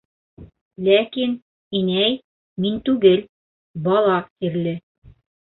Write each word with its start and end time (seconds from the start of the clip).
Ләкин, 0.87 1.35
инәй, 1.81 2.17
мин 2.65 2.79
түгел, 2.89 3.21
бала 3.89 4.19
сирле! 4.33 4.79